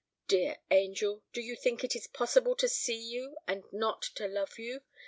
Dear 0.27 0.57
angel, 0.71 1.21
do 1.31 1.41
you 1.41 1.55
think 1.55 1.83
it 1.83 1.95
is 1.95 2.07
possible 2.07 2.55
to 2.55 2.67
see 2.67 2.97
you 2.97 3.37
and 3.47 3.65
not 3.71 4.01
to 4.15 4.25
love 4.27 4.57
you? 4.57 4.81